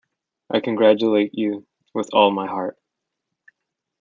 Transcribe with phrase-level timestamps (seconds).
[0.49, 2.75] I congratulate you, with all my heart.